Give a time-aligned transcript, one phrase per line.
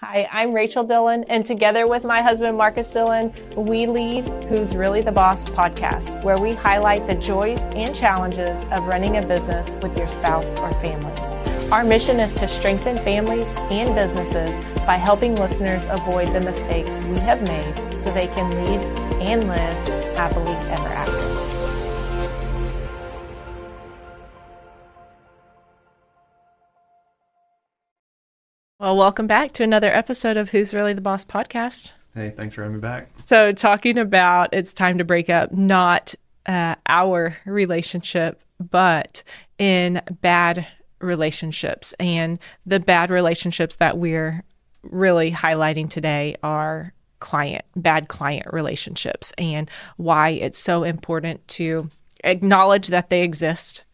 [0.00, 5.02] Hi, I'm Rachel Dillon, and together with my husband Marcus Dillon, we lead Who's Really
[5.02, 9.98] the Boss podcast, where we highlight the joys and challenges of running a business with
[9.98, 11.12] your spouse or family.
[11.72, 14.50] Our mission is to strengthen families and businesses
[14.86, 18.78] by helping listeners avoid the mistakes we have made so they can lead
[19.20, 21.17] and live happily ever after.
[28.80, 31.90] Well, welcome back to another episode of Who's Really the Boss podcast.
[32.14, 33.08] Hey, thanks for having me back.
[33.24, 36.14] So, talking about it's time to break up, not
[36.46, 39.24] uh, our relationship, but
[39.58, 40.64] in bad
[41.00, 41.92] relationships.
[41.98, 44.44] And the bad relationships that we're
[44.84, 51.90] really highlighting today are client, bad client relationships, and why it's so important to
[52.22, 53.86] acknowledge that they exist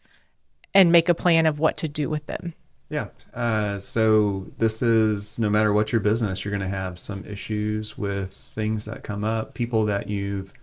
[0.75, 2.53] and make a plan of what to do with them.
[2.95, 3.07] Yeah.
[3.33, 7.97] Uh, so this is no matter what your business, you're going to have some issues
[7.97, 10.53] with things that come up, people that you've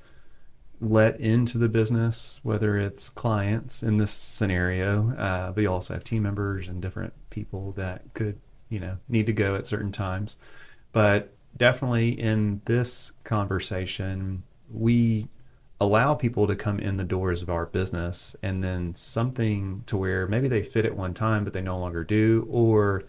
[0.81, 6.05] let into the business, whether it's clients in this scenario, uh, but you also have
[6.05, 10.37] team members and different people that could, you know, need to go at certain times.
[10.93, 15.29] But definitely in this conversation, we
[15.83, 20.27] allow people to come in the doors of our business and then something to where
[20.27, 23.03] maybe they fit at one time but they no longer do or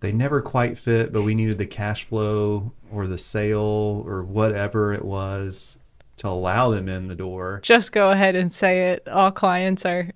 [0.00, 4.92] they never quite fit but we needed the cash flow or the sale or whatever
[4.92, 5.78] it was
[6.16, 9.06] to allow them in the door Just go ahead and say it.
[9.08, 10.10] All clients are.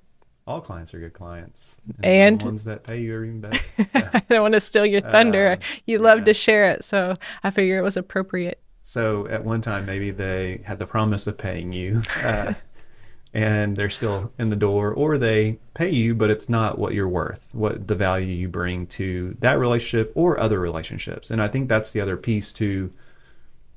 [0.47, 3.59] all clients are good clients And- the ones that pay you are even better
[3.93, 4.09] so.
[4.15, 5.53] I don't want to steal your thunder.
[5.53, 6.25] Uh, you love yeah.
[6.25, 8.61] to share it, so I figure it was appropriate.
[8.87, 12.53] So at one time, maybe they had the promise of paying you, uh,
[13.35, 17.09] and they're still in the door, or they pay you, but it's not what you're
[17.09, 21.31] worth, what the value you bring to that relationship or other relationships.
[21.31, 22.93] And I think that's the other piece to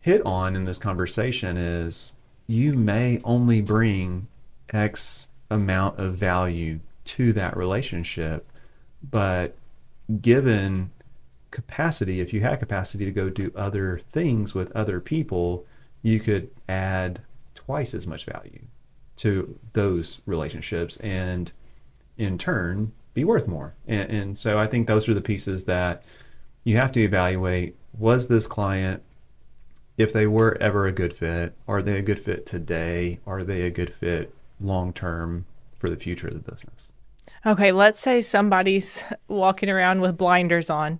[0.01, 2.11] hit on in this conversation is
[2.45, 4.27] you may only bring
[4.73, 8.51] X amount of value to that relationship,
[9.09, 9.55] but
[10.21, 10.91] given
[11.51, 15.65] capacity, if you had capacity to go do other things with other people,
[16.01, 17.21] you could add
[17.55, 18.61] twice as much value
[19.17, 21.51] to those relationships and
[22.17, 23.73] in turn be worth more.
[23.87, 26.05] And, and so I think those are the pieces that
[26.63, 29.01] you have to evaluate was this client,
[29.97, 33.19] if they were ever a good fit, are they a good fit today?
[33.25, 35.45] Are they a good fit long term
[35.79, 36.91] for the future of the business?
[37.45, 40.99] Okay, let's say somebody's walking around with blinders on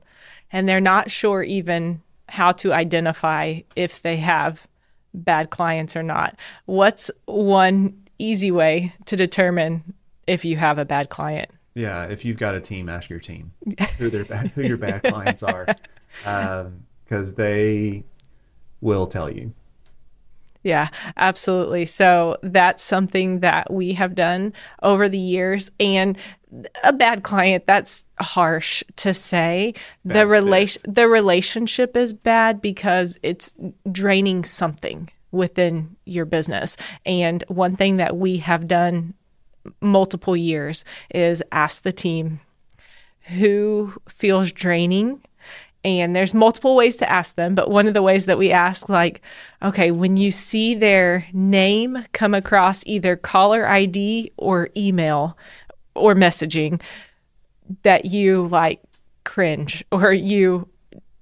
[0.52, 4.68] and they're not sure even how to identify if they have
[5.13, 6.35] bad clients or not.
[6.66, 9.94] What's one easy way to determine
[10.25, 11.50] if you have a bad client?
[11.74, 13.53] Yeah, if you've got a team, ask your team
[13.97, 15.68] who their bad, who your bad clients are,
[16.25, 18.03] um, because they
[18.81, 19.53] will tell you.
[20.63, 21.86] Yeah, absolutely.
[21.86, 25.72] So that's something that we have done over the years.
[25.80, 26.18] And
[26.84, 29.74] a bad client, that's harsh to say.
[30.06, 33.53] the relation the relationship is bad because it's
[33.91, 36.78] draining something within your business.
[37.06, 39.13] And one thing that we have done
[39.81, 42.40] multiple years is ask the team
[43.22, 45.22] who feels draining
[45.84, 48.88] and there's multiple ways to ask them but one of the ways that we ask
[48.88, 49.22] like
[49.62, 55.38] okay when you see their name come across either caller id or email
[55.97, 56.81] or messaging
[57.84, 58.81] that you like
[59.24, 60.68] cringe or you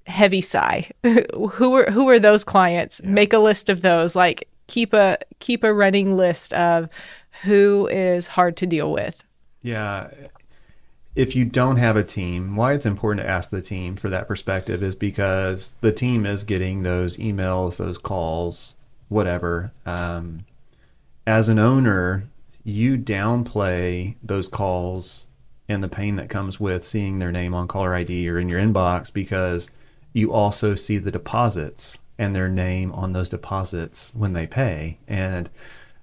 [0.08, 0.90] heavy sigh.
[1.04, 3.02] Who are who are those clients?
[3.04, 4.16] Make a list of those.
[4.16, 6.90] Like keep a keep a running list of
[7.44, 9.24] who is hard to deal with.
[9.62, 10.10] Yeah.
[11.16, 14.28] If you don't have a team, why it's important to ask the team for that
[14.28, 18.76] perspective is because the team is getting those emails, those calls,
[19.08, 19.72] whatever.
[19.86, 20.46] Um,
[21.26, 22.26] as an owner,
[22.66, 25.26] you downplay those calls
[25.70, 28.60] and the pain that comes with seeing their name on caller ID or in your
[28.60, 29.70] inbox because
[30.14, 34.98] you also see the deposits and their name on those deposits when they pay.
[35.08, 35.50] And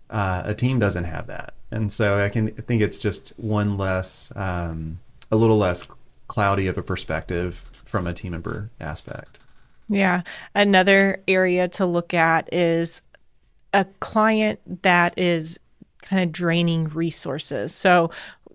[0.08, 1.54] uh, a team doesn't have that.
[1.70, 5.00] And so I can I think it's just one less, um,
[5.30, 5.84] a little less
[6.28, 9.38] cloudy of a perspective from a team member aspect.
[9.88, 10.22] Yeah.
[10.54, 13.02] Another area to look at is
[13.72, 15.58] a client that is
[16.02, 17.74] kind of draining resources.
[17.74, 18.10] So,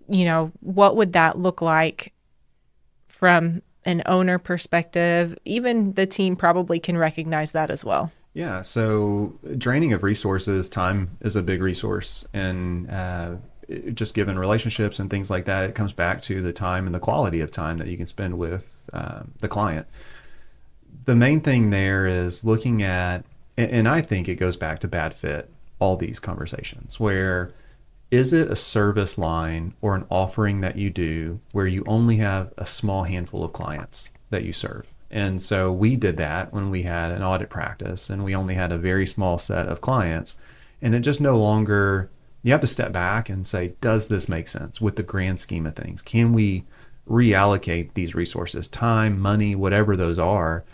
[0.08, 2.12] you know, what would that look like
[3.06, 5.36] from an owner perspective?
[5.44, 8.12] Even the team probably can recognize that as well.
[8.34, 13.36] Yeah, so draining of resources, time is a big resource, and uh,
[13.94, 17.00] just given relationships and things like that, it comes back to the time and the
[17.00, 19.86] quality of time that you can spend with uh, the client.
[21.04, 23.24] the main thing there is looking at,
[23.56, 27.50] and I think it goes back to bad fit, all these conversations where
[28.10, 32.52] is it a service line or an offering that you do where you only have
[32.56, 34.86] a small handful of clients that you serve?
[35.10, 38.72] And so we did that when we had an audit practice and we only had
[38.72, 40.36] a very small set of clients.
[40.80, 42.10] And it just no longer,
[42.42, 45.66] you have to step back and say, does this make sense with the grand scheme
[45.66, 46.02] of things?
[46.02, 46.64] Can we
[47.08, 50.64] reallocate these resources, time, money, whatever those are,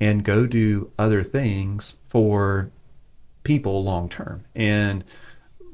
[0.00, 2.70] and go do other things for
[3.44, 4.44] people long term?
[4.54, 5.04] And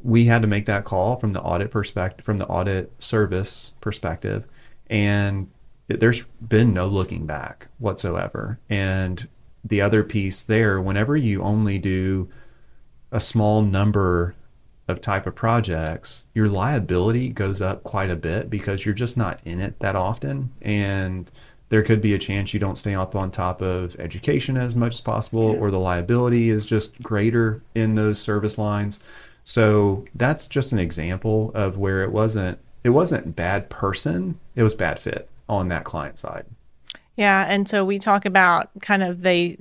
[0.02, 4.46] we had to make that call from the audit perspective, from the audit service perspective.
[4.88, 5.50] And
[5.88, 8.58] there's been no looking back whatsoever.
[8.68, 9.28] And
[9.64, 12.28] the other piece there, whenever you only do
[13.12, 14.34] a small number
[14.88, 19.40] of type of projects, your liability goes up quite a bit because you're just not
[19.44, 20.52] in it that often.
[20.62, 21.30] And
[21.70, 24.94] there could be a chance you don't stay up on top of education as much
[24.94, 25.58] as possible, yeah.
[25.58, 29.00] or the liability is just greater in those service lines.
[29.44, 34.74] So that's just an example of where it wasn't it wasn't bad person, it was
[34.74, 36.46] bad fit on that client side.
[37.16, 39.58] Yeah, and so we talk about kind of they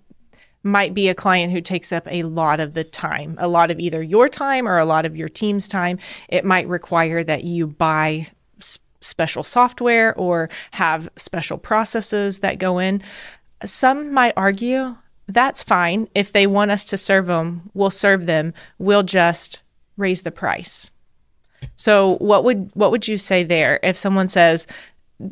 [0.64, 3.80] might be a client who takes up a lot of the time, a lot of
[3.80, 6.00] either your time or a lot of your team's time.
[6.28, 8.28] It might require that you buy
[9.02, 13.02] special software or have special processes that go in.
[13.66, 14.96] Some might argue
[15.28, 16.08] that's fine.
[16.16, 18.54] If they want us to serve them, we'll serve them.
[18.80, 19.62] We'll just
[19.96, 20.90] raise the price.
[21.76, 24.66] So what would what would you say there if someone says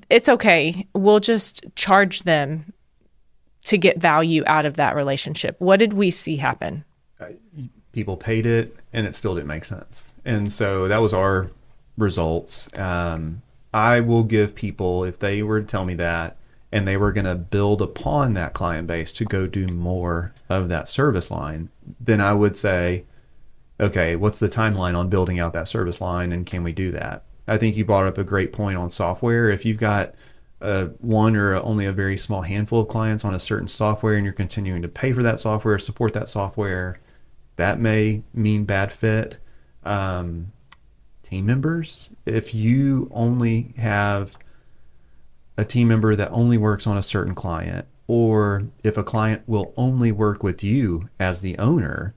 [0.09, 0.87] it's okay.
[0.93, 2.73] We'll just charge them
[3.65, 5.55] to get value out of that relationship.
[5.59, 6.85] What did we see happen?
[7.91, 10.13] People paid it and it still didn't make sense.
[10.25, 11.49] And so that was our
[11.97, 12.67] results.
[12.77, 13.41] Um,
[13.73, 16.37] I will give people, if they were to tell me that,
[16.71, 20.69] and they were going to build upon that client base to go do more of
[20.69, 21.69] that service line,
[21.99, 23.05] then I would say,
[23.79, 27.23] okay, what's the timeline on building out that service line and can we do that?
[27.47, 29.49] I think you brought up a great point on software.
[29.49, 30.13] If you've got
[30.59, 34.25] uh, one or only a very small handful of clients on a certain software and
[34.25, 36.99] you're continuing to pay for that software, support that software,
[37.55, 39.37] that may mean bad fit.
[39.83, 40.51] Um,
[41.27, 44.37] team members, if you only have
[45.57, 49.73] a team member that only works on a certain client, or if a client will
[49.75, 52.13] only work with you as the owner,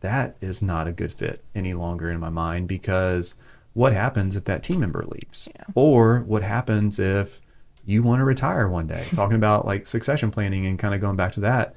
[0.00, 3.34] that is not a good fit any longer in my mind because
[3.72, 5.48] what happens if that team member leaves?
[5.52, 5.64] Yeah.
[5.74, 7.40] Or what happens if
[7.84, 9.04] you want to retire one day?
[9.14, 11.74] Talking about like succession planning and kind of going back to that.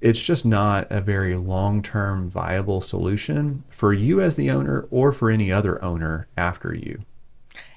[0.00, 5.12] It's just not a very long term viable solution for you as the owner or
[5.12, 7.00] for any other owner after you.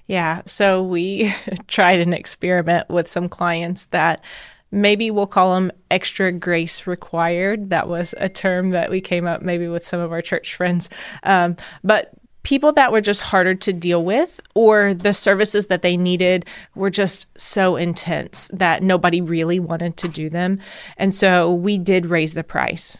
[0.07, 0.41] Yeah.
[0.45, 1.33] So we
[1.68, 4.23] tried an experiment with some clients that
[4.71, 7.69] maybe we'll call them extra grace required.
[7.69, 10.89] That was a term that we came up maybe with some of our church friends.
[11.23, 12.12] Um, but
[12.43, 16.45] people that were just harder to deal with or the services that they needed
[16.75, 20.59] were just so intense that nobody really wanted to do them.
[20.97, 22.97] And so we did raise the price.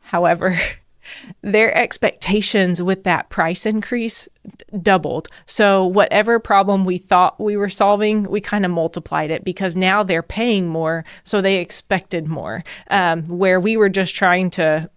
[0.00, 0.58] However,
[1.42, 4.28] their expectations with that price increase
[4.80, 5.28] doubled.
[5.46, 10.02] So, whatever problem we thought we were solving, we kind of multiplied it because now
[10.02, 11.04] they're paying more.
[11.24, 12.64] So, they expected more.
[12.90, 14.90] Um, where we were just trying to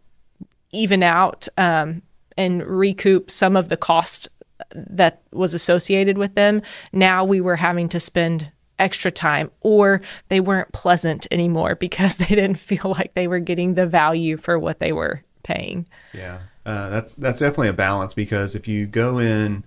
[0.71, 2.01] even out um,
[2.37, 4.27] and recoup some of the cost
[4.73, 6.61] that was associated with them.
[6.93, 12.27] Now we were having to spend extra time or they weren't pleasant anymore because they
[12.27, 15.87] didn't feel like they were getting the value for what they were paying.
[16.13, 16.39] Yeah.
[16.65, 19.63] Uh, that's that's definitely a balance because if you go in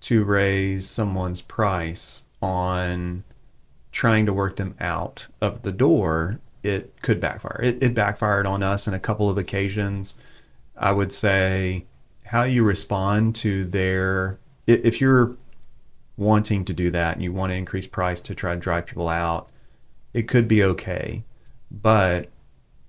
[0.00, 3.22] to raise someone's price on
[3.92, 7.60] trying to work them out of the door, it could backfire.
[7.62, 10.14] It, it backfired on us in a couple of occasions.
[10.76, 11.84] I would say
[12.28, 15.34] how you respond to their if you're
[16.18, 19.08] wanting to do that and you want to increase price to try to drive people
[19.08, 19.50] out,
[20.12, 21.24] it could be okay.
[21.70, 22.28] But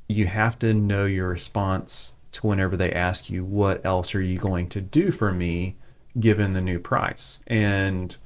[0.09, 4.37] you have to know your response to whenever they ask you, what else are you
[4.37, 5.77] going to do for me
[6.19, 7.39] given the new price?
[7.47, 8.17] And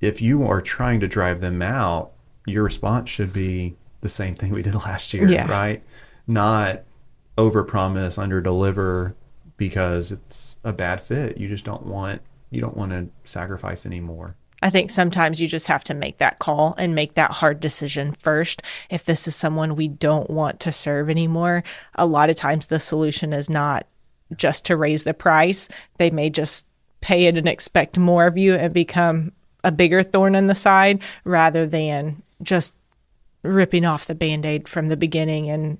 [0.00, 2.12] if you are trying to drive them out,
[2.46, 5.50] your response should be the same thing we did last year, yeah.
[5.50, 5.82] right?
[6.28, 6.84] Not
[7.36, 9.16] over promise, under deliver,
[9.56, 11.38] because it's a bad fit.
[11.38, 14.36] You just don't want you don't want to sacrifice anymore.
[14.62, 18.12] I think sometimes you just have to make that call and make that hard decision
[18.12, 18.62] first.
[18.88, 21.62] If this is someone we don't want to serve anymore,
[21.94, 23.86] a lot of times the solution is not
[24.34, 25.68] just to raise the price.
[25.98, 26.66] They may just
[27.00, 29.32] pay it and expect more of you and become
[29.62, 32.72] a bigger thorn in the side rather than just
[33.42, 35.78] ripping off the band-aid from the beginning and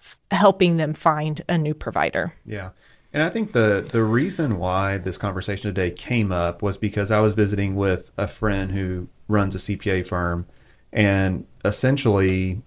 [0.00, 2.34] f- helping them find a new provider.
[2.44, 2.70] Yeah.
[3.12, 7.20] And I think the the reason why this conversation today came up was because I
[7.20, 10.46] was visiting with a friend who runs a CPA firm
[10.92, 12.62] and essentially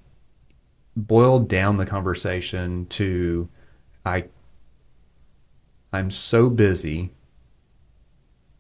[0.96, 3.48] boiled down the conversation to
[4.06, 4.26] I
[5.94, 7.12] I'm so busy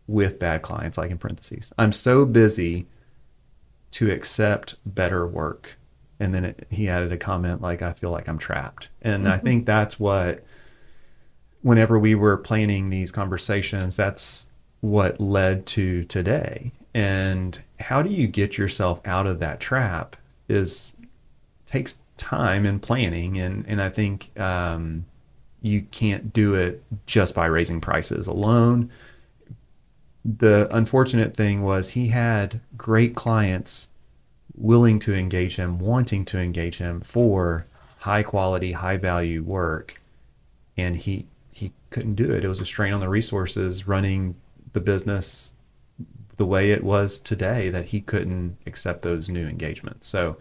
[0.07, 1.73] with bad clients like in parentheses.
[1.77, 2.87] I'm so busy
[3.91, 5.77] to accept better work.
[6.19, 8.89] And then it, he added a comment like I feel like I'm trapped.
[9.01, 9.33] And mm-hmm.
[9.33, 10.43] I think that's what
[11.63, 14.45] whenever we were planning these conversations, that's
[14.81, 16.71] what led to today.
[16.93, 20.15] And how do you get yourself out of that trap
[20.47, 20.93] is
[21.65, 23.39] takes time and planning.
[23.39, 25.05] And, and I think um,
[25.61, 28.91] you can't do it just by raising prices alone.
[30.23, 33.89] The unfortunate thing was he had great clients
[34.55, 37.65] willing to engage him, wanting to engage him for
[37.97, 39.99] high quality, high value work.
[40.77, 41.25] And he
[41.93, 42.43] couldn't do it.
[42.43, 44.35] It was a strain on the resources running
[44.73, 45.53] the business
[46.35, 50.07] the way it was today that he couldn't accept those new engagements.
[50.07, 50.37] So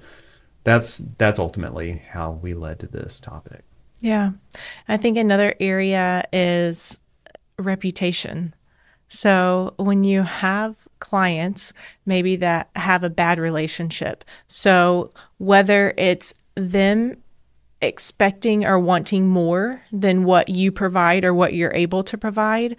[0.64, 3.62] that's that's ultimately how we led to this topic.
[4.00, 4.32] Yeah.
[4.88, 6.98] I think another area is
[7.58, 8.54] reputation.
[9.08, 11.72] So when you have clients
[12.06, 17.21] maybe that have a bad relationship, so whether it's them
[17.82, 22.76] expecting or wanting more than what you provide or what you're able to provide,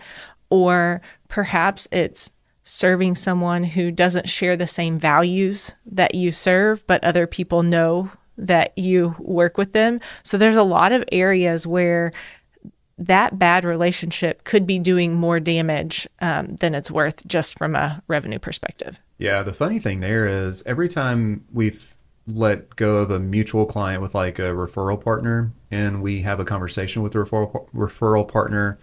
[0.49, 2.31] or perhaps it's
[2.63, 8.09] serving someone who doesn't share the same values that you serve, but other people know
[8.37, 9.99] that you work with them.
[10.23, 12.13] So there's a lot of areas where
[12.97, 18.01] that bad relationship could be doing more damage um, than it's worth just from a
[18.07, 18.99] revenue perspective.
[19.17, 21.92] Yeah, the funny thing there is every time we've
[22.27, 26.45] let go of a mutual client with like a referral partner and we have a
[26.45, 28.79] conversation with the referral referral partner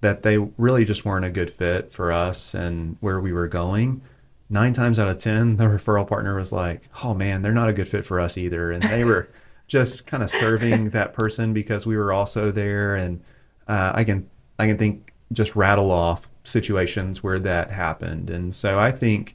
[0.00, 4.02] that they really just weren't a good fit for us and where we were going.
[4.48, 7.72] Nine times out of ten the referral partner was like oh man they're not a
[7.72, 8.70] good fit for us either.
[8.70, 9.28] And they were
[9.66, 12.94] just kind of serving that person because we were also there.
[12.94, 13.22] And
[13.66, 18.30] uh, i can i can think just rattle off situations where that happened.
[18.30, 19.34] And so i think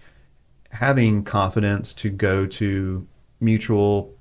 [0.72, 3.06] having confidence to go to
[3.40, 4.14] mutual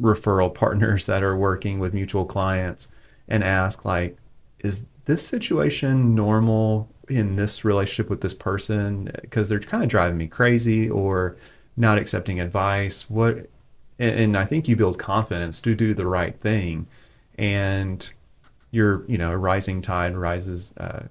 [0.00, 2.88] referral partners that are working with mutual clients
[3.28, 4.16] and ask like
[4.60, 9.10] is this situation normal in this relationship with this person?
[9.20, 11.36] Because they're kind of driving me crazy or
[11.76, 13.08] not accepting advice.
[13.10, 13.50] What
[13.98, 16.86] and, i think you build confidence to do the right thing.
[17.36, 18.10] And
[18.70, 21.02] you're you know a rising tide rises uh,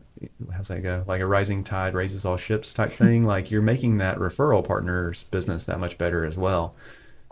[0.54, 1.04] how's that go?
[1.08, 3.26] Like a rising tide raises all ships type thing.
[3.34, 6.76] Like you're making that referral partner's business that much better as well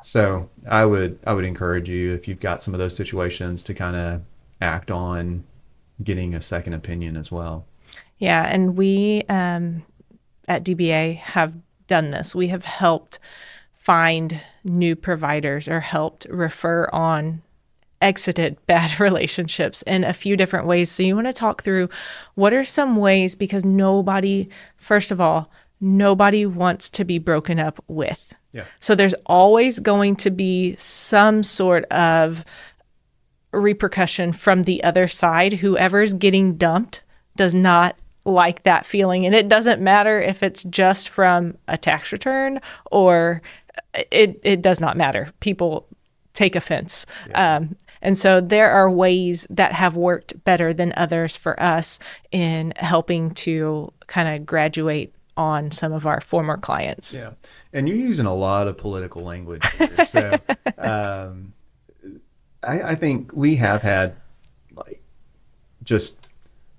[0.02, 3.74] so I would I would encourage you if you've got some of those situations to
[3.74, 4.22] kind of
[4.62, 5.44] act on
[6.04, 7.66] getting a second opinion as well.
[8.18, 9.84] Yeah, and we um,
[10.48, 11.54] at DBA have
[11.88, 12.36] done this.
[12.36, 13.20] We have helped
[13.74, 17.42] find new providers or helped refer on
[18.02, 20.92] exited bad relationships in a few different ways.
[20.92, 21.90] So you want to talk through
[22.36, 27.84] what are some ways because nobody first of all nobody wants to be broken up
[27.88, 28.36] with.
[28.52, 28.66] Yeah.
[28.80, 32.44] So there's always going to be some sort of
[33.52, 35.54] repercussion from the other side.
[35.54, 37.04] Whoever's getting dumped
[37.36, 39.26] does not like that feeling.
[39.26, 42.60] And it doesn't matter if it's just from a tax return
[42.92, 43.42] or
[43.94, 45.30] it, it does not matter.
[45.40, 45.88] People
[46.34, 47.06] take offense.
[47.30, 47.58] Yeah.
[47.58, 52.00] Um, and so there are ways that have worked better than others for us
[52.32, 57.14] in helping to kind of graduate on some of our former clients.
[57.14, 57.32] Yeah.
[57.74, 60.06] And you're using a lot of political language here.
[60.06, 60.38] So
[60.78, 61.54] um,
[62.64, 64.16] I, I think we have had
[64.76, 65.02] like
[65.84, 66.28] just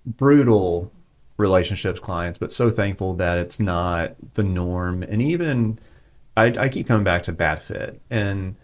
[0.04, 0.92] brutal
[1.36, 5.02] relationships clients, but so thankful that it's not the norm.
[5.02, 5.78] And even
[6.36, 8.00] I, I keep coming back to bad fit.
[8.10, 8.56] And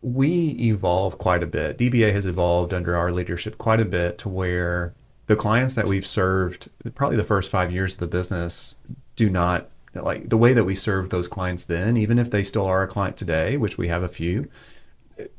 [0.00, 1.78] we evolve quite a bit.
[1.78, 4.94] DBA has evolved under our leadership quite a bit to where
[5.26, 8.76] the clients that we've served, probably the first five years of the business,
[9.18, 12.64] do not like the way that we served those clients then, even if they still
[12.64, 14.48] are a client today, which we have a few,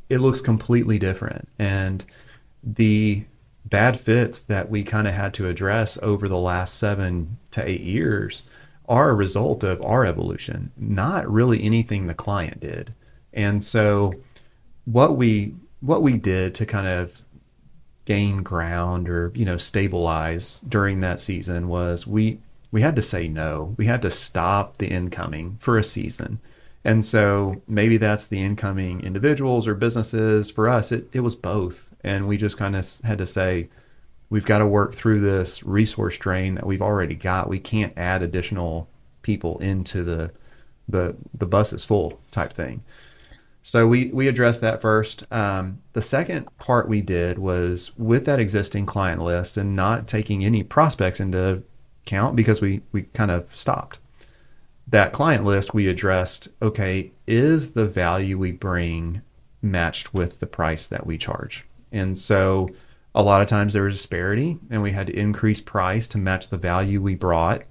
[0.09, 1.47] it looks completely different.
[1.57, 2.03] And
[2.61, 3.23] the
[3.63, 7.81] bad fits that we kind of had to address over the last seven to eight
[7.81, 8.43] years
[8.89, 12.93] are a result of our evolution, not really anything the client did.
[13.31, 14.13] And so
[14.85, 17.21] what we what we did to kind of
[18.03, 22.39] gain ground or you know stabilize during that season was we
[22.71, 23.75] we had to say no.
[23.77, 26.39] We had to stop the incoming for a season.
[26.83, 30.49] And so maybe that's the incoming individuals or businesses.
[30.49, 31.93] For us, it, it was both.
[32.03, 33.67] And we just kind of had to say,
[34.29, 37.49] we've got to work through this resource drain that we've already got.
[37.49, 38.87] We can't add additional
[39.21, 40.31] people into the
[40.87, 42.81] the the bus is full type thing.
[43.61, 45.23] So we we addressed that first.
[45.31, 50.43] Um, the second part we did was with that existing client list and not taking
[50.43, 51.63] any prospects into
[52.09, 53.99] account because we we kind of stopped
[54.87, 55.73] that client list.
[55.73, 59.21] We addressed okay, is the value we bring
[59.61, 61.65] matched with the price that we charge?
[61.91, 62.69] And so
[63.15, 66.49] a lot of times there was disparity, and we had to increase price to match
[66.49, 67.63] the value we brought.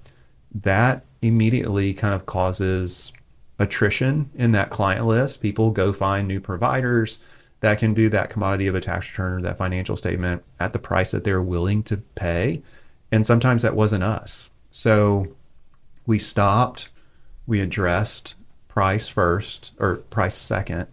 [0.55, 3.13] That immediately kind of causes
[3.59, 5.43] attrition in that client list.
[5.43, 7.19] People go find new providers
[7.61, 10.79] that can do that commodity of a tax return or that financial statement at the
[10.79, 12.63] price that they're willing to pay.
[13.11, 14.51] And sometimes that wasn't us.
[14.71, 15.29] So
[16.07, 16.89] we stopped,
[17.47, 18.35] we addressed
[18.69, 20.87] price first or price second.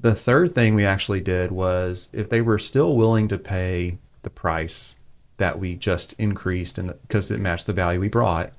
[0.00, 4.30] The third thing we actually did was if they were still willing to pay the
[4.30, 4.96] price
[5.36, 8.52] that we just increased and because it matched the value we brought,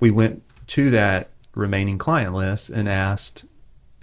[0.00, 3.44] we went to that remaining client list and asked,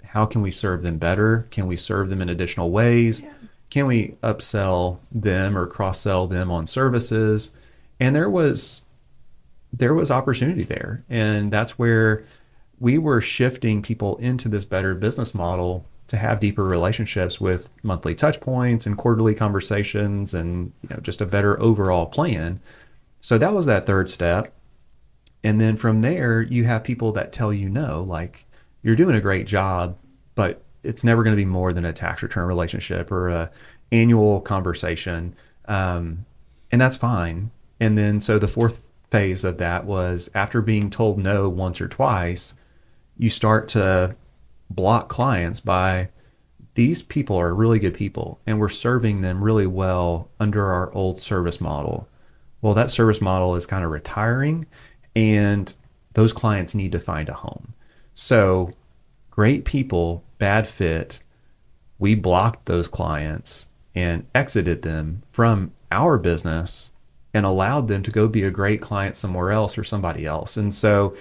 [0.04, 1.46] how can we serve them better?
[1.50, 3.20] Can we serve them in additional ways?
[3.20, 3.32] Yeah.
[3.70, 7.52] Can we upsell them or cross sell them on services?
[8.00, 8.82] And there was
[9.72, 11.04] there was opportunity there.
[11.08, 12.24] And that's where
[12.80, 18.16] we were shifting people into this better business model to have deeper relationships with monthly
[18.16, 22.58] touch points and quarterly conversations and you know just a better overall plan.
[23.20, 24.52] So that was that third step.
[25.44, 28.44] And then from there, you have people that tell you no, like
[28.82, 29.96] you're doing a great job,
[30.34, 33.50] but it's never going to be more than a tax return relationship or a
[33.92, 35.34] annual conversation,
[35.66, 36.24] um,
[36.72, 37.50] and that's fine.
[37.80, 41.88] And then so the fourth phase of that was after being told no once or
[41.88, 42.54] twice,
[43.16, 44.14] you start to
[44.68, 46.10] block clients by
[46.74, 51.20] these people are really good people and we're serving them really well under our old
[51.20, 52.08] service model.
[52.62, 54.66] Well, that service model is kind of retiring
[55.16, 55.72] and
[56.12, 57.74] those clients need to find a home.
[58.14, 58.70] So,
[59.30, 61.22] great people, bad fit,
[61.98, 66.90] we blocked those clients and exited them from our business
[67.32, 70.56] and allowed them to go be a great client somewhere else or somebody else.
[70.56, 71.16] And so,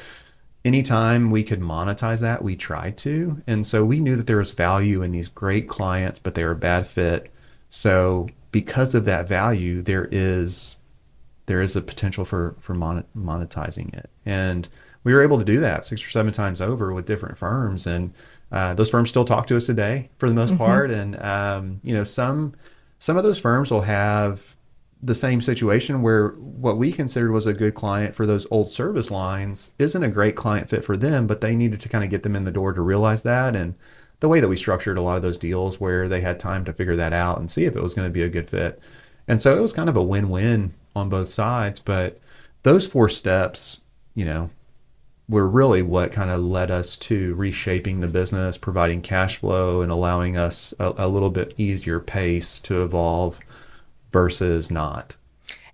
[0.65, 3.41] anytime we could monetize that, we tried to.
[3.47, 6.51] And so, we knew that there was value in these great clients, but they were
[6.51, 7.31] a bad fit.
[7.69, 10.77] So, because of that value, there is
[11.45, 14.09] there is a potential for for monetizing it.
[14.25, 14.67] And
[15.03, 18.13] we were able to do that six or seven times over with different firms, and
[18.51, 20.63] uh, those firms still talk to us today for the most mm-hmm.
[20.63, 20.91] part.
[20.91, 22.53] And um, you know, some
[22.99, 24.55] some of those firms will have
[25.01, 29.09] the same situation where what we considered was a good client for those old service
[29.09, 32.23] lines isn't a great client fit for them, but they needed to kind of get
[32.23, 33.55] them in the door to realize that.
[33.55, 33.75] And
[34.19, 36.73] the way that we structured a lot of those deals where they had time to
[36.73, 38.81] figure that out and see if it was going to be a good fit.
[39.27, 41.79] And so it was kind of a win-win on both sides.
[41.79, 42.17] But
[42.63, 43.79] those four steps,
[44.15, 44.49] you know,
[45.29, 49.91] were really what kind of led us to reshaping the business, providing cash flow, and
[49.91, 53.39] allowing us a, a little bit easier pace to evolve
[54.11, 55.15] versus not.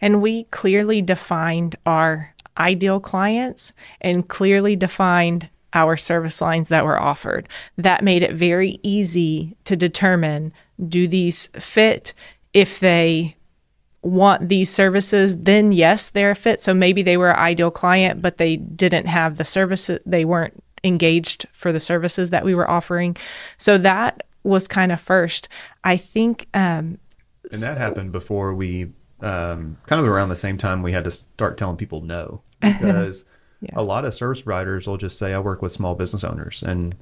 [0.01, 6.99] And we clearly defined our ideal clients and clearly defined our service lines that were
[6.99, 7.49] offered.
[7.77, 10.53] That made it very easy to determine
[10.87, 12.13] do these fit?
[12.53, 13.35] If they
[14.01, 16.61] want these services, then yes, they're a fit.
[16.61, 20.63] So maybe they were an ideal client, but they didn't have the services, they weren't
[20.83, 23.17] engaged for the services that we were offering.
[23.57, 25.49] So that was kind of first.
[25.83, 26.47] I think.
[26.53, 26.99] Um,
[27.51, 31.11] and that happened before we, um, kind of around the same time we had to
[31.11, 33.25] start telling people no because
[33.61, 33.71] yeah.
[33.75, 36.95] a lot of service providers will just say, I work with small business owners and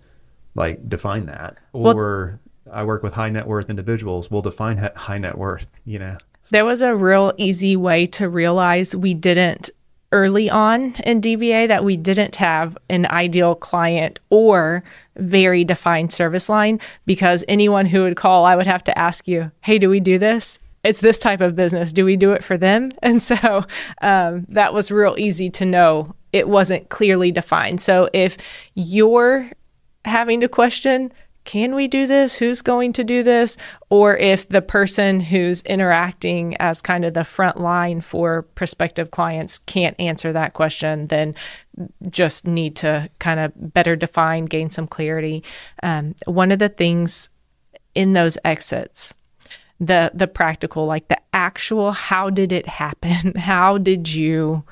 [0.55, 1.59] like define that.
[1.73, 2.39] Or well,
[2.71, 4.29] I work with high net worth individuals.
[4.31, 6.13] We'll define high net worth, you know.
[6.51, 9.69] There was a real easy way to realize we didn't
[10.13, 14.83] early on in DBA that we didn't have an ideal client or
[15.17, 19.51] very defined service line because anyone who would call, I would have to ask you,
[19.61, 20.59] hey, do we do this?
[20.83, 21.91] It's this type of business.
[21.91, 22.91] Do we do it for them?
[23.01, 23.65] And so
[24.01, 26.15] um, that was real easy to know.
[26.31, 27.81] It wasn't clearly defined.
[27.81, 28.37] So if
[28.75, 29.49] you're
[30.05, 31.11] having to question,
[31.45, 32.35] can we do this?
[32.35, 33.57] Who's going to do this?
[33.89, 39.57] Or if the person who's interacting as kind of the front line for prospective clients
[39.57, 41.35] can't answer that question, then
[42.09, 45.43] just need to kind of better define, gain some clarity.
[45.81, 47.29] Um, one of the things
[47.95, 49.13] in those exits,
[49.79, 53.33] the the practical, like the actual, how did it happen?
[53.35, 54.63] How did you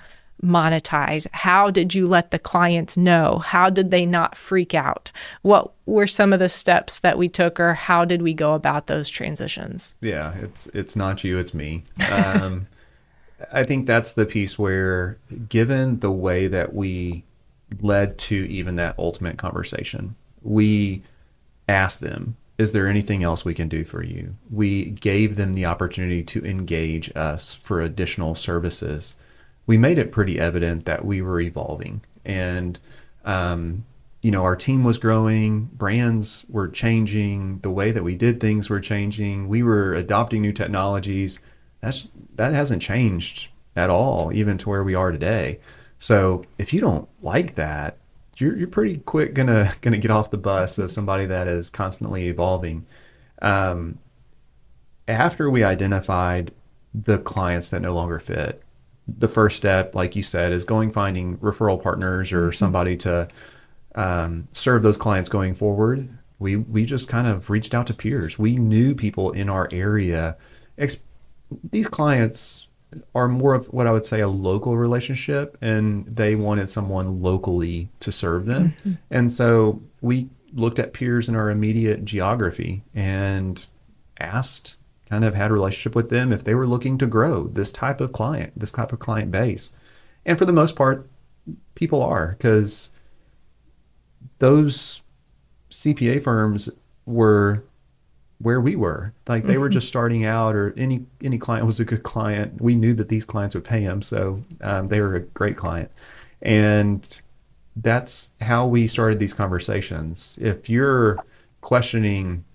[0.41, 1.27] monetize?
[1.31, 3.39] How did you let the clients know?
[3.39, 5.11] How did they not freak out?
[5.41, 8.87] What were some of the steps that we took, or how did we go about
[8.87, 9.95] those transitions?
[10.01, 11.83] Yeah, it's it's not you, it's me.
[12.11, 12.67] Um,
[13.51, 15.17] I think that's the piece where,
[15.49, 17.23] given the way that we
[17.79, 21.03] led to even that ultimate conversation, we
[21.67, 25.65] asked them, "Is there anything else we can do for you?" We gave them the
[25.65, 29.15] opportunity to engage us for additional services
[29.71, 32.01] we made it pretty evident that we were evolving.
[32.25, 32.77] And
[33.23, 33.85] um,
[34.21, 38.69] you know our team was growing brands were changing the way that we did things
[38.69, 41.39] were changing we were adopting new technologies.
[41.79, 45.61] That's that hasn't changed at all even to where we are today.
[45.99, 47.95] So if you don't like that
[48.35, 52.27] you're, you're pretty quick gonna gonna get off the bus of somebody that is constantly
[52.27, 52.85] evolving.
[53.41, 53.99] Um,
[55.07, 56.51] after we identified
[56.93, 58.61] the clients that no longer fit
[59.07, 62.55] the first step, like you said, is going finding referral partners or mm-hmm.
[62.55, 63.27] somebody to
[63.95, 66.09] um, serve those clients going forward.
[66.39, 68.39] We we just kind of reached out to peers.
[68.39, 70.37] We knew people in our area.
[70.77, 71.01] Ex-
[71.69, 72.67] these clients
[73.15, 77.89] are more of what I would say a local relationship, and they wanted someone locally
[77.99, 78.75] to serve them.
[78.79, 78.93] Mm-hmm.
[79.11, 83.65] And so we looked at peers in our immediate geography and
[84.19, 84.75] asked
[85.11, 87.99] kind of had a relationship with them if they were looking to grow this type
[87.99, 89.71] of client, this type of client base.
[90.25, 91.09] And for the most part,
[91.75, 92.91] people are because
[94.39, 95.01] those
[95.69, 96.69] CPA firms
[97.05, 97.61] were
[98.39, 99.11] where we were.
[99.27, 99.61] Like they mm-hmm.
[99.61, 102.61] were just starting out, or any any client was a good client.
[102.61, 105.91] We knew that these clients would pay them, so um, they were a great client,
[106.41, 107.21] and
[107.75, 110.37] that's how we started these conversations.
[110.39, 111.19] If you're
[111.59, 112.45] questioning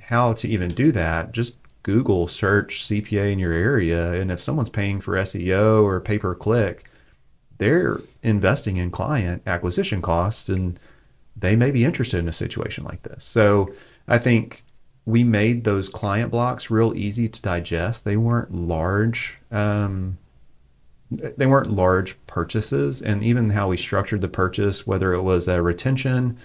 [0.00, 4.70] how to even do that, just Google search CPA in your area, and if someone's
[4.70, 6.90] paying for SEO or pay per click,
[7.58, 10.78] they're investing in client acquisition costs, and
[11.36, 13.24] they may be interested in a situation like this.
[13.24, 13.72] So
[14.08, 14.64] I think
[15.06, 18.04] we made those client blocks real easy to digest.
[18.04, 19.38] They weren't large.
[19.50, 20.18] Um,
[21.10, 25.60] they weren't large purchases, and even how we structured the purchase, whether it was a
[25.60, 26.38] retention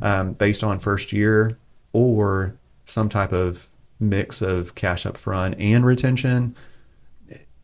[0.00, 1.58] um, based on first year
[1.92, 2.54] or
[2.86, 3.68] some type of
[4.02, 6.54] mix of cash up front and retention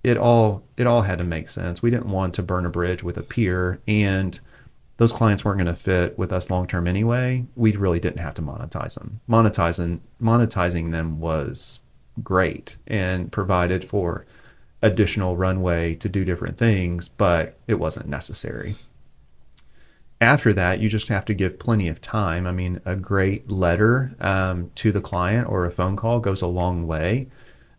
[0.05, 1.83] it all it all had to make sense.
[1.83, 4.39] We didn't want to burn a bridge with a peer and
[4.97, 7.45] those clients weren't going to fit with us long term anyway.
[7.57, 9.21] We really didn't have to monetize them.
[9.29, 11.81] Monetizing monetizing them was
[12.23, 14.27] great and provided for
[14.83, 18.77] additional runway to do different things but it wasn't necessary
[20.21, 22.47] after that, you just have to give plenty of time.
[22.47, 26.47] I mean, a great letter um, to the client or a phone call goes a
[26.47, 27.29] long way.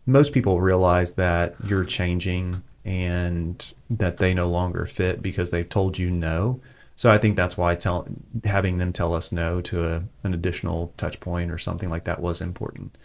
[0.06, 5.98] Most people realize that you're changing and that they no longer fit because they've told
[5.98, 6.60] you no.
[6.96, 8.06] So I think that's why tell,
[8.44, 12.20] having them tell us no to a, an additional touch point or something like that
[12.20, 12.96] was important.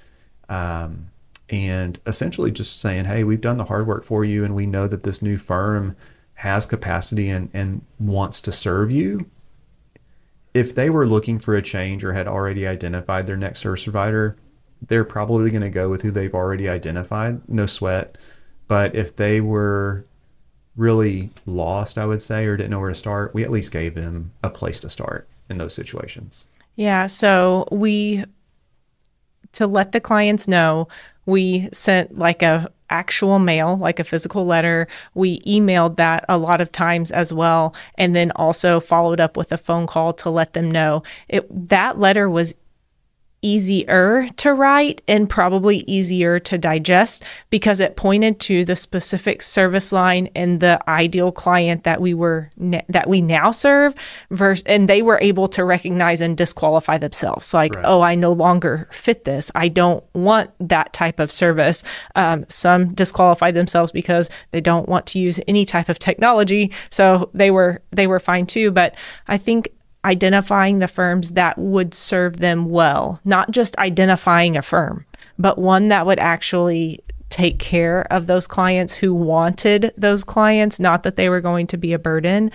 [0.47, 1.07] Um,
[1.49, 4.87] and essentially just saying, hey, we've done the hard work for you and we know
[4.87, 5.95] that this new firm
[6.35, 9.25] has capacity and, and wants to serve you,
[10.53, 14.37] if they were looking for a change or had already identified their next service provider,
[14.87, 17.41] they're probably going to go with who they've already identified.
[17.49, 18.17] No sweat.
[18.67, 20.05] But if they were
[20.75, 23.95] really lost, I would say, or didn't know where to start, we at least gave
[23.95, 26.45] them a place to start in those situations.
[26.75, 27.05] Yeah.
[27.05, 28.25] So we,
[29.53, 30.87] to let the clients know,
[31.25, 34.87] we sent like a actual mail, like a physical letter.
[35.13, 39.51] We emailed that a lot of times as well, and then also followed up with
[39.51, 41.03] a phone call to let them know.
[41.27, 42.55] It that letter was
[43.45, 49.91] easier to write and probably easier to digest because it pointed to the specific service
[49.91, 52.49] line and the ideal client that we were
[52.89, 53.93] that we now serve
[54.31, 57.53] versus and they were able to recognize and disqualify themselves.
[57.53, 57.85] Like right.
[57.85, 59.51] oh i no longer fit this.
[59.53, 61.83] I don't want that type of service.
[62.15, 66.71] Um, some disqualify themselves because they don't want to use any type of technology.
[66.89, 68.71] So they were they were fine too.
[68.71, 68.95] But
[69.27, 69.69] i think
[70.05, 75.05] identifying the firms that would serve them well, not just identifying a firm,
[75.37, 81.03] but one that would actually take care of those clients who wanted those clients, not
[81.03, 82.49] that they were going to be a burden,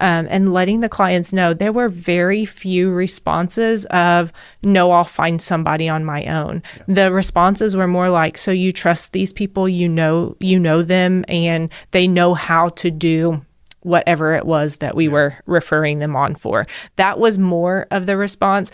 [0.00, 5.40] um, and letting the clients know there were very few responses of, no, I'll find
[5.40, 6.62] somebody on my own.
[6.76, 6.82] Yeah.
[6.88, 11.24] The responses were more like, so you trust these people, you know, you know them,
[11.28, 13.45] and they know how to do
[13.86, 15.12] whatever it was that we yeah.
[15.12, 16.66] were referring them on for.
[16.96, 18.72] That was more of the response.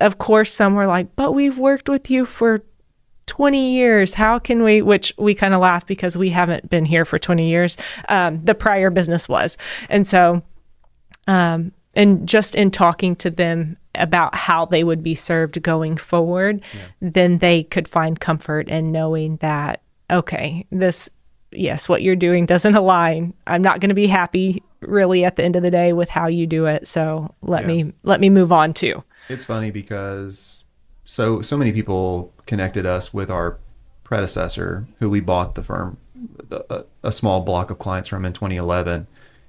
[0.00, 2.62] Of course, some were like, but we've worked with you for
[3.26, 4.14] 20 years.
[4.14, 7.48] How can we, which we kind of laugh because we haven't been here for 20
[7.48, 7.76] years.
[8.08, 9.58] Um, the prior business was.
[9.88, 10.42] And so,
[11.26, 16.62] um, and just in talking to them about how they would be served going forward,
[16.72, 16.86] yeah.
[17.00, 21.10] then they could find comfort in knowing that, okay, this,
[21.50, 23.34] yes, what you're doing doesn't align.
[23.46, 26.28] I'm not going to be happy really at the end of the day with how
[26.28, 26.86] you do it.
[26.86, 27.66] So let yeah.
[27.68, 29.02] me, let me move on too.
[29.28, 30.64] It's funny because
[31.04, 33.58] so, so many people connected us with our
[34.04, 35.98] predecessor who we bought the firm,
[36.50, 39.06] a, a small block of clients from in 2011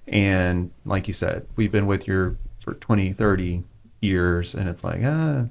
[0.09, 3.63] and like you said, we've been with you for 20, 30
[4.01, 5.43] years, and it's like, uh,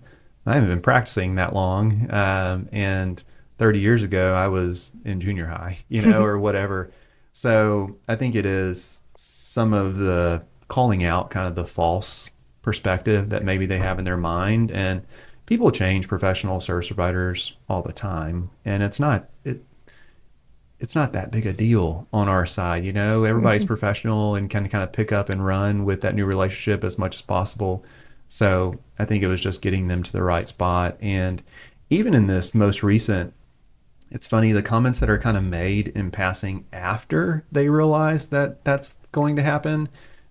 [0.46, 2.08] I haven't been practicing that long.
[2.11, 3.22] Um, and
[3.59, 6.90] 30 years ago, I was in junior high, you know, or whatever.
[7.33, 12.31] So I think it is some of the calling out kind of the false
[12.62, 14.71] perspective that maybe they have in their mind.
[14.71, 15.03] And
[15.47, 18.51] people change professional service providers all the time.
[18.64, 19.62] And it's not, it,
[20.79, 22.85] it's not that big a deal on our side.
[22.85, 23.68] You know, everybody's mm-hmm.
[23.68, 26.99] professional and kind of kind of pick up and run with that new relationship as
[26.99, 27.85] much as possible.
[28.29, 30.97] So I think it was just getting them to the right spot.
[31.01, 31.42] And
[31.90, 33.33] even in this most recent,
[34.11, 38.64] it's funny the comments that are kind of made in passing after they realize that
[38.64, 39.88] that's going to happen.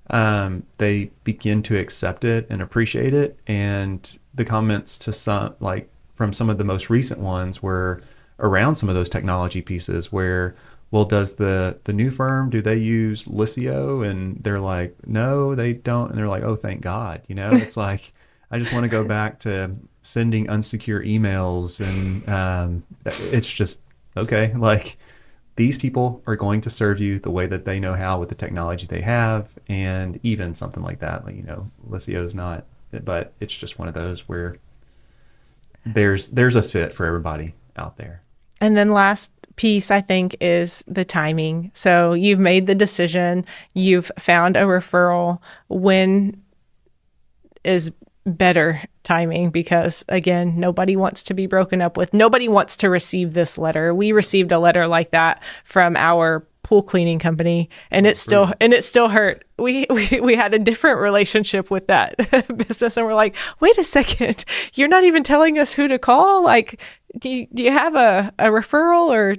[0.09, 3.37] Um, they begin to accept it and appreciate it.
[3.45, 8.01] And the comments to some, like from some of the most recent ones, were
[8.39, 10.55] around some of those technology pieces where
[10.91, 15.73] well does the the new firm do they use Liscio and they're like no they
[15.73, 18.13] don't and they're like oh thank god you know it's like
[18.51, 19.71] i just want to go back to
[20.07, 23.81] sending unsecure emails and um, it's just
[24.15, 24.95] okay like
[25.57, 28.35] these people are going to serve you the way that they know how with the
[28.35, 32.65] technology they have and even something like that like you know Liscio is not
[33.03, 34.55] but it's just one of those where
[35.85, 38.21] there's there's a fit for everybody out there
[38.61, 41.71] and then last piece, I think, is the timing.
[41.73, 45.39] So you've made the decision, you've found a referral.
[45.67, 46.41] When
[47.63, 47.91] is
[48.27, 53.33] better timing because again nobody wants to be broken up with nobody wants to receive
[53.33, 58.17] this letter we received a letter like that from our pool cleaning company and it
[58.17, 62.17] still and it still hurt we, we we had a different relationship with that
[62.57, 66.43] business and we're like wait a second you're not even telling us who to call
[66.43, 66.81] like
[67.17, 69.35] do you, do you have a, a referral or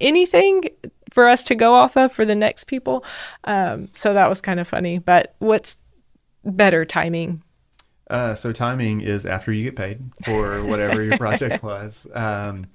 [0.00, 0.62] anything
[1.10, 3.04] for us to go off of for the next people?
[3.44, 4.98] Um, so that was kind of funny.
[4.98, 5.76] But what's
[6.44, 7.42] better timing?
[8.10, 12.06] Uh, so timing is after you get paid for whatever your project was.
[12.14, 12.66] Um,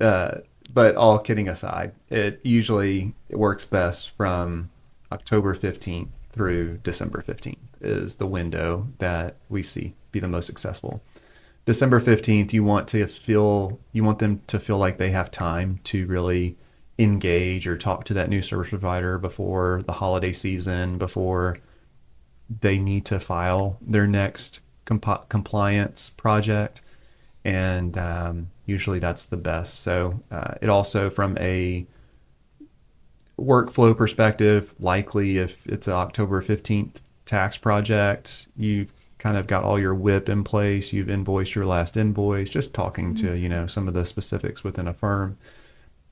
[0.00, 0.38] uh,
[0.72, 4.70] but all kidding aside, it usually it works best from
[5.12, 11.02] October 15th through December 15th is the window that we see be the most successful.
[11.66, 15.80] December 15th, you want to feel, you want them to feel like they have time
[15.84, 16.56] to really
[16.98, 21.58] engage or talk to that new service provider before the holiday season, before
[22.60, 26.82] they need to file their next comp- compliance project.
[27.44, 29.80] And um, usually that's the best.
[29.80, 31.86] So uh, it also, from a
[33.38, 39.78] workflow perspective, likely if it's an October 15th tax project, you've kind of got all
[39.78, 43.88] your WIP in place, you've invoiced your last invoice, just talking to, you know, some
[43.88, 45.36] of the specifics within a firm.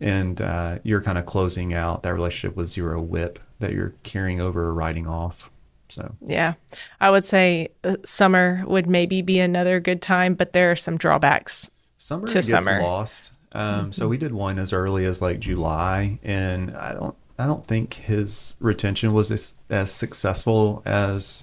[0.01, 4.40] And uh, you're kind of closing out that relationship with zero WIP that you're carrying
[4.40, 5.51] over or writing off.
[5.88, 6.55] So, yeah,
[7.01, 10.96] I would say uh, summer would maybe be another good time, but there are some
[10.96, 12.83] drawbacks summer to gets summer.
[12.83, 13.31] lost.
[13.53, 13.92] Um, mm-hmm.
[13.92, 17.94] So we did one as early as like July, and I don't, I don't think
[17.94, 21.42] his retention was as, as successful as,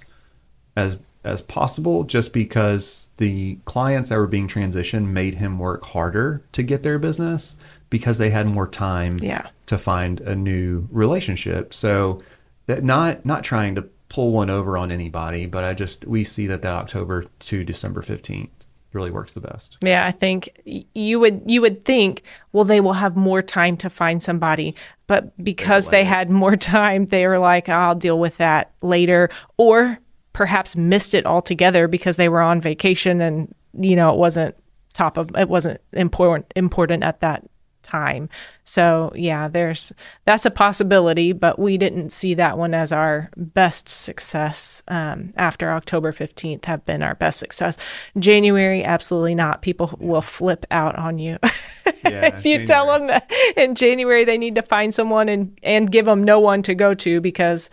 [0.76, 6.42] as as possible just because the clients that were being transitioned made him work harder
[6.52, 7.56] to get their business
[7.88, 9.48] because they had more time yeah.
[9.66, 11.72] to find a new relationship.
[11.72, 12.18] So
[12.66, 16.46] that not not trying to pull one over on anybody, but I just we see
[16.46, 18.48] that that October to December 15th
[18.92, 19.76] really works the best.
[19.82, 20.50] Yeah, I think
[20.94, 22.22] you would you would think
[22.52, 24.76] well they will have more time to find somebody,
[25.08, 29.30] but because they, they had more time, they were like I'll deal with that later
[29.56, 29.98] or
[30.32, 34.54] perhaps missed it altogether because they were on vacation and you know it wasn't
[34.92, 37.42] top of it wasn't important important at that
[37.84, 38.28] time.
[38.64, 39.92] So yeah, there's
[40.24, 44.82] that's a possibility, but we didn't see that one as our best success.
[44.88, 47.76] Um, after October fifteenth, have been our best success.
[48.18, 49.62] January, absolutely not.
[49.62, 51.38] People will flip out on you
[52.04, 52.66] yeah, if you January.
[52.66, 56.40] tell them that in January they need to find someone and and give them no
[56.40, 57.70] one to go to because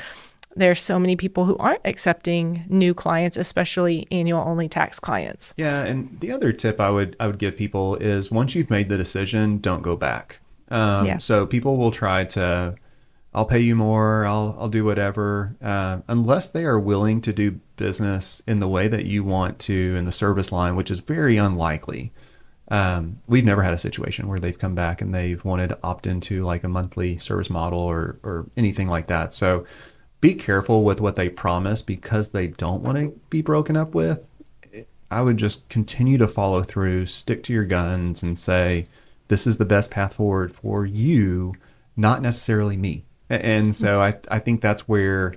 [0.56, 5.54] there's so many people who aren't accepting new clients, especially annual only tax clients.
[5.58, 8.90] Yeah, and the other tip I would I would give people is once you've made
[8.90, 10.40] the decision, don't go back.
[10.70, 11.18] Um, yeah.
[11.18, 12.76] So people will try to,
[13.34, 17.60] I'll pay you more, I'll I'll do whatever, uh, unless they are willing to do
[17.76, 21.38] business in the way that you want to in the service line, which is very
[21.38, 22.12] unlikely.
[22.70, 26.08] Um, we've never had a situation where they've come back and they've wanted to opt
[26.08, 29.34] into like a monthly service model or or anything like that.
[29.34, 29.66] So
[30.22, 34.30] be careful with what they promise because they don't want to be broken up with.
[35.10, 38.86] I would just continue to follow through, stick to your guns, and say,
[39.28, 41.54] this is the best path forward for you,
[41.98, 43.04] not necessarily me.
[43.30, 44.18] And so mm-hmm.
[44.30, 45.34] I, I think that's where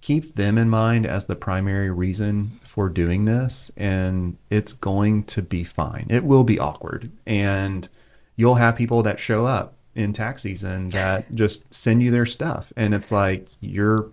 [0.00, 3.70] keep them in mind as the primary reason for doing this.
[3.74, 6.06] And it's going to be fine.
[6.10, 7.10] It will be awkward.
[7.24, 7.88] And
[8.36, 12.70] you'll have people that show up in tax season that just send you their stuff.
[12.76, 14.10] And it's like, you're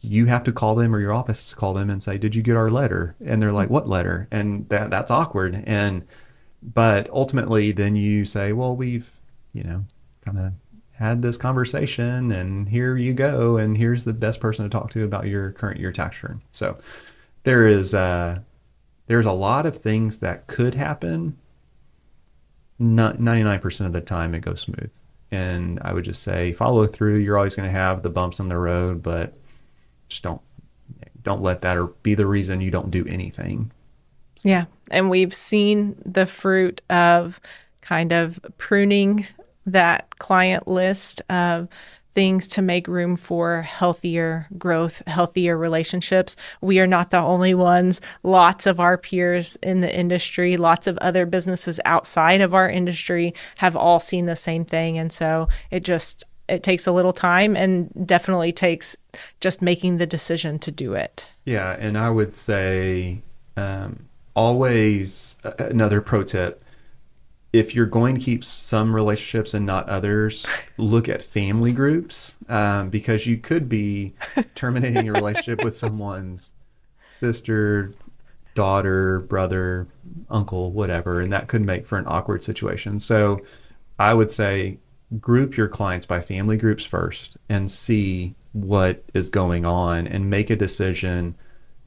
[0.00, 2.34] you have to call them or your office has to call them and say, "Did
[2.34, 5.62] you get our letter?" And they're like, "What letter?" And that that's awkward.
[5.66, 6.04] And
[6.62, 9.10] but ultimately, then you say, "Well, we've
[9.52, 9.84] you know
[10.24, 10.52] kind of
[10.92, 15.04] had this conversation, and here you go, and here's the best person to talk to
[15.04, 16.78] about your current year tax return." So
[17.42, 18.40] there is uh,
[19.08, 21.36] there's a lot of things that could happen.
[22.78, 24.92] Not 99% of the time, it goes smooth.
[25.32, 27.16] And I would just say follow through.
[27.16, 29.34] You're always going to have the bumps on the road, but
[30.08, 30.40] just don't
[31.22, 33.70] don't let that or be the reason you don't do anything.
[34.42, 34.64] Yeah.
[34.90, 37.40] And we've seen the fruit of
[37.82, 39.26] kind of pruning
[39.66, 41.68] that client list of
[42.14, 46.34] things to make room for healthier growth, healthier relationships.
[46.60, 48.00] We are not the only ones.
[48.22, 53.34] Lots of our peers in the industry, lots of other businesses outside of our industry
[53.58, 54.98] have all seen the same thing.
[54.98, 58.96] And so it just it takes a little time and definitely takes
[59.40, 61.26] just making the decision to do it.
[61.44, 63.22] Yeah, and I would say
[63.56, 66.64] um, always uh, another pro tip
[67.52, 72.90] if you're going to keep some relationships and not others, look at family groups um,
[72.90, 74.14] because you could be
[74.54, 76.52] terminating a relationship with someone's
[77.10, 77.92] sister,
[78.54, 79.86] daughter, brother,
[80.30, 82.98] uncle, whatever, and that could make for an awkward situation.
[82.98, 83.40] So
[83.98, 84.78] I would say
[85.20, 90.50] group your clients by family groups first and see what is going on and make
[90.50, 91.34] a decision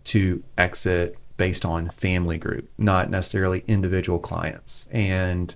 [0.03, 4.85] to exit based on family group, not necessarily individual clients.
[4.91, 5.53] And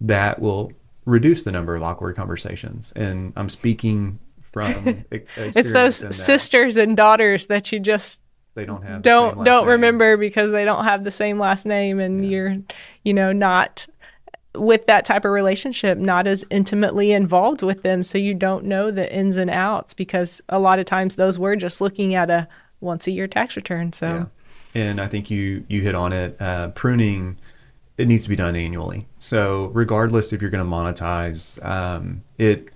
[0.00, 0.72] that will
[1.04, 2.92] reduce the number of awkward conversations.
[2.94, 4.18] And I'm speaking
[4.52, 8.22] from it's those sisters and daughters that you just
[8.54, 9.72] they don't have don't don't name.
[9.72, 12.30] remember because they don't have the same last name and yeah.
[12.30, 12.56] you're
[13.04, 13.86] you know not
[14.58, 18.02] with that type of relationship, not as intimately involved with them.
[18.02, 21.56] So you don't know the ins and outs because a lot of times those were
[21.56, 22.48] just looking at a
[22.80, 23.92] once a year tax return.
[23.92, 24.28] So,
[24.74, 24.82] yeah.
[24.82, 26.40] and I think you, you hit on it.
[26.40, 27.38] Uh, pruning,
[27.96, 29.08] it needs to be done annually.
[29.18, 32.70] So regardless if you're going to monetize, um, it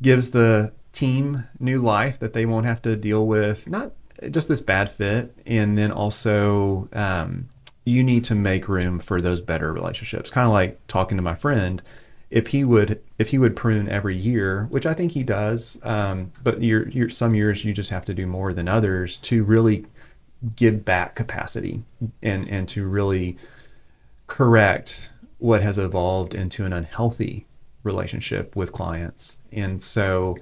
[0.00, 3.92] gives the team new life that they won't have to deal with, not
[4.30, 5.34] just this bad fit.
[5.46, 7.48] And then also, um,
[7.84, 10.30] you need to make room for those better relationships.
[10.30, 11.82] Kind of like talking to my friend,
[12.30, 16.32] if he would if he would prune every year, which I think he does, um,
[16.42, 19.84] but you're, you're, some years you just have to do more than others to really
[20.56, 21.82] give back capacity
[22.22, 23.36] and and to really
[24.26, 27.46] correct what has evolved into an unhealthy
[27.82, 29.36] relationship with clients.
[29.50, 30.36] And so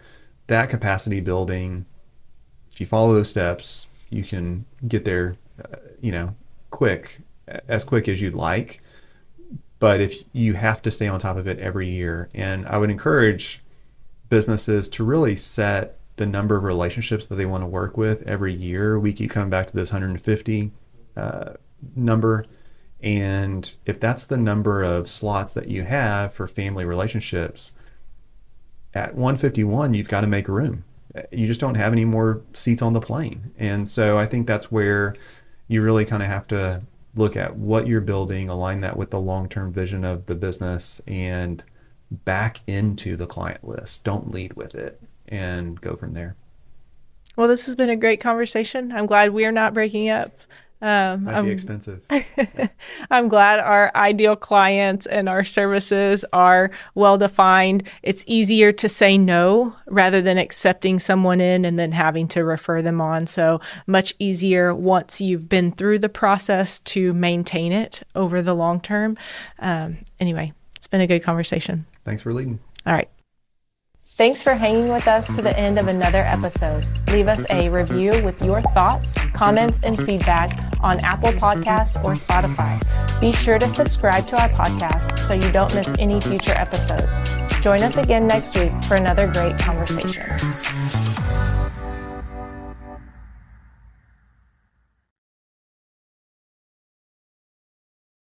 [0.46, 1.86] that capacity building,
[2.70, 6.34] if you follow those steps, you can get there, uh, you know,
[6.70, 7.20] quick
[7.68, 8.80] as quick as you'd like.
[9.78, 12.90] But if you have to stay on top of it every year, and I would
[12.90, 13.62] encourage
[14.28, 18.54] businesses to really set the number of relationships that they want to work with every
[18.54, 18.98] year.
[18.98, 20.70] We keep coming back to this 150
[21.16, 21.52] uh,
[21.96, 22.44] number.
[23.02, 27.72] And if that's the number of slots that you have for family relationships,
[28.92, 30.84] at 151, you've got to make room.
[31.30, 33.52] You just don't have any more seats on the plane.
[33.58, 35.14] And so I think that's where
[35.68, 36.82] you really kind of have to
[37.14, 41.00] look at what you're building, align that with the long term vision of the business,
[41.06, 41.64] and
[42.10, 44.04] back into the client list.
[44.04, 46.36] Don't lead with it and go from there.
[47.36, 48.92] Well, this has been a great conversation.
[48.92, 50.32] I'm glad we are not breaking up.
[50.82, 52.02] Um, That'd I'm, be expensive.
[53.10, 57.82] I'm glad our ideal clients and our services are well defined.
[58.02, 62.80] It's easier to say no rather than accepting someone in and then having to refer
[62.80, 63.26] them on.
[63.26, 68.80] So much easier once you've been through the process to maintain it over the long
[68.80, 69.18] term.
[69.58, 71.86] Um, anyway, it's been a good conversation.
[72.04, 72.58] Thanks for leading.
[72.86, 73.10] All right.
[74.20, 76.86] Thanks for hanging with us to the end of another episode.
[77.08, 82.78] Leave us a review with your thoughts, comments, and feedback on Apple Podcasts or Spotify.
[83.18, 87.18] Be sure to subscribe to our podcast so you don't miss any future episodes.
[87.62, 90.26] Join us again next week for another great conversation.